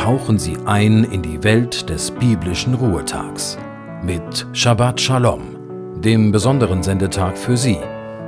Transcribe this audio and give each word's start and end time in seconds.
tauchen 0.00 0.38
Sie 0.38 0.56
ein 0.64 1.04
in 1.04 1.20
die 1.20 1.44
Welt 1.44 1.90
des 1.90 2.10
biblischen 2.10 2.72
Ruhetags 2.72 3.58
mit 4.02 4.46
Shabbat 4.54 4.98
Shalom, 4.98 6.00
dem 6.00 6.32
besonderen 6.32 6.82
Sendetag 6.82 7.36
für 7.36 7.54
Sie, 7.54 7.78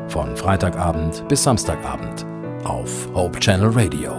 von 0.06 0.36
Freitagabend 0.36 1.26
bis 1.28 1.44
Samstagabend 1.44 2.26
auf 2.64 3.08
Hope 3.14 3.40
Channel 3.40 3.70
Radio. 3.70 4.12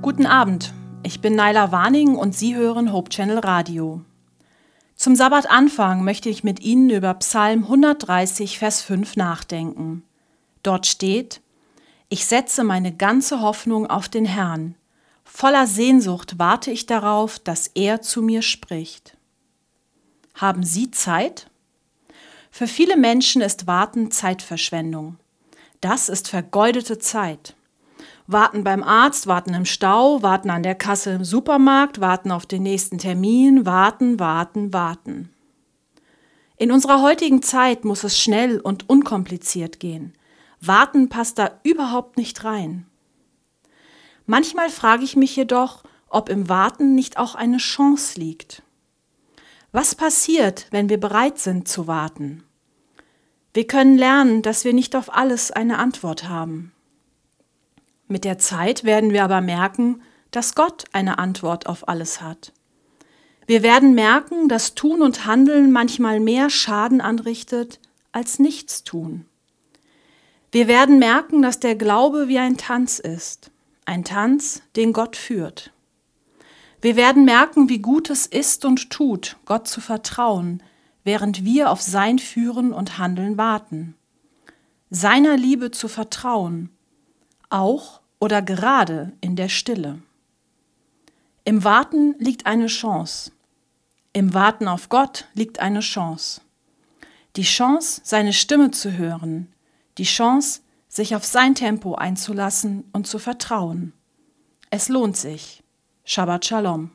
Guten 0.00 0.24
Abend, 0.24 0.72
ich 1.02 1.20
bin 1.20 1.34
Naila 1.34 1.72
Warning 1.72 2.16
und 2.16 2.34
Sie 2.34 2.56
hören 2.56 2.90
Hope 2.90 3.10
Channel 3.10 3.40
Radio. 3.40 4.00
Zum 4.96 5.14
Sabbatanfang 5.14 6.02
möchte 6.04 6.30
ich 6.30 6.42
mit 6.42 6.60
Ihnen 6.60 6.88
über 6.88 7.12
Psalm 7.12 7.64
130, 7.64 8.58
Vers 8.58 8.80
5 8.80 9.16
nachdenken. 9.16 10.04
Dort 10.62 10.86
steht, 10.86 11.41
Ich 12.12 12.26
setze 12.26 12.62
meine 12.62 12.94
ganze 12.94 13.40
Hoffnung 13.40 13.86
auf 13.86 14.06
den 14.06 14.26
Herrn. 14.26 14.74
Voller 15.24 15.66
Sehnsucht 15.66 16.38
warte 16.38 16.70
ich 16.70 16.84
darauf, 16.84 17.38
dass 17.38 17.68
er 17.68 18.02
zu 18.02 18.20
mir 18.20 18.42
spricht. 18.42 19.16
Haben 20.34 20.62
Sie 20.62 20.90
Zeit? 20.90 21.46
Für 22.50 22.66
viele 22.66 22.98
Menschen 22.98 23.40
ist 23.40 23.66
Warten 23.66 24.10
Zeitverschwendung. 24.10 25.16
Das 25.80 26.10
ist 26.10 26.28
vergeudete 26.28 26.98
Zeit. 26.98 27.56
Warten 28.26 28.62
beim 28.62 28.82
Arzt, 28.82 29.26
warten 29.26 29.54
im 29.54 29.64
Stau, 29.64 30.22
warten 30.22 30.50
an 30.50 30.62
der 30.62 30.74
Kasse 30.74 31.12
im 31.12 31.24
Supermarkt, 31.24 32.02
warten 32.02 32.30
auf 32.30 32.44
den 32.44 32.64
nächsten 32.64 32.98
Termin, 32.98 33.64
warten, 33.64 34.20
warten, 34.20 34.74
warten. 34.74 35.30
In 36.58 36.72
unserer 36.72 37.00
heutigen 37.00 37.40
Zeit 37.40 37.86
muss 37.86 38.04
es 38.04 38.20
schnell 38.20 38.60
und 38.60 38.90
unkompliziert 38.90 39.80
gehen. 39.80 40.12
Warten 40.64 41.08
passt 41.08 41.38
da 41.38 41.58
überhaupt 41.64 42.16
nicht 42.16 42.44
rein. 42.44 42.86
Manchmal 44.26 44.70
frage 44.70 45.02
ich 45.02 45.16
mich 45.16 45.34
jedoch, 45.34 45.82
ob 46.08 46.28
im 46.28 46.48
Warten 46.48 46.94
nicht 46.94 47.18
auch 47.18 47.34
eine 47.34 47.56
Chance 47.56 48.20
liegt. 48.20 48.62
Was 49.72 49.96
passiert, 49.96 50.68
wenn 50.70 50.88
wir 50.88 51.00
bereit 51.00 51.40
sind 51.40 51.66
zu 51.66 51.88
warten? 51.88 52.44
Wir 53.52 53.66
können 53.66 53.98
lernen, 53.98 54.42
dass 54.42 54.64
wir 54.64 54.72
nicht 54.72 54.94
auf 54.94 55.12
alles 55.12 55.50
eine 55.50 55.78
Antwort 55.78 56.28
haben. 56.28 56.72
Mit 58.06 58.24
der 58.24 58.38
Zeit 58.38 58.84
werden 58.84 59.10
wir 59.10 59.24
aber 59.24 59.40
merken, 59.40 60.00
dass 60.30 60.54
Gott 60.54 60.84
eine 60.92 61.18
Antwort 61.18 61.66
auf 61.66 61.88
alles 61.88 62.20
hat. 62.20 62.52
Wir 63.46 63.64
werden 63.64 63.94
merken, 63.94 64.48
dass 64.48 64.74
Tun 64.76 65.02
und 65.02 65.26
Handeln 65.26 65.72
manchmal 65.72 66.20
mehr 66.20 66.50
Schaden 66.50 67.00
anrichtet 67.00 67.80
als 68.12 68.38
Nichtstun. 68.38 69.26
Wir 70.52 70.68
werden 70.68 70.98
merken, 70.98 71.40
dass 71.40 71.60
der 71.60 71.74
Glaube 71.76 72.28
wie 72.28 72.38
ein 72.38 72.58
Tanz 72.58 72.98
ist, 72.98 73.50
ein 73.86 74.04
Tanz, 74.04 74.60
den 74.76 74.92
Gott 74.92 75.16
führt. 75.16 75.72
Wir 76.82 76.94
werden 76.94 77.24
merken, 77.24 77.70
wie 77.70 77.78
gut 77.78 78.10
es 78.10 78.26
ist 78.26 78.66
und 78.66 78.90
tut, 78.90 79.38
Gott 79.46 79.66
zu 79.66 79.80
vertrauen, 79.80 80.62
während 81.04 81.42
wir 81.46 81.70
auf 81.70 81.80
sein 81.80 82.18
Führen 82.18 82.74
und 82.74 82.98
Handeln 82.98 83.38
warten. 83.38 83.94
Seiner 84.90 85.38
Liebe 85.38 85.70
zu 85.70 85.88
vertrauen, 85.88 86.68
auch 87.48 88.02
oder 88.20 88.42
gerade 88.42 89.12
in 89.22 89.36
der 89.36 89.48
Stille. 89.48 90.02
Im 91.44 91.64
Warten 91.64 92.14
liegt 92.18 92.44
eine 92.44 92.66
Chance. 92.66 93.32
Im 94.12 94.34
Warten 94.34 94.68
auf 94.68 94.90
Gott 94.90 95.24
liegt 95.32 95.60
eine 95.60 95.80
Chance. 95.80 96.42
Die 97.36 97.42
Chance, 97.42 98.02
seine 98.04 98.34
Stimme 98.34 98.70
zu 98.70 98.92
hören, 98.92 99.48
die 99.98 100.04
Chance, 100.04 100.60
sich 100.88 101.16
auf 101.16 101.24
sein 101.24 101.54
Tempo 101.54 101.94
einzulassen 101.94 102.84
und 102.92 103.06
zu 103.06 103.18
vertrauen. 103.18 103.92
Es 104.70 104.88
lohnt 104.88 105.16
sich. 105.16 105.62
Shabbat 106.04 106.44
Shalom. 106.44 106.90